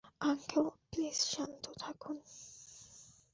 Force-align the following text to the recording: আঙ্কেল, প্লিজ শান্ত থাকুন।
আঙ্কেল, 0.21 0.65
প্লিজ 0.89 1.17
শান্ত 1.31 1.63
থাকুন। 1.79 2.17